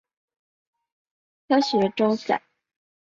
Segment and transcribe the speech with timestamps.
[1.47, 2.41] 科学酬载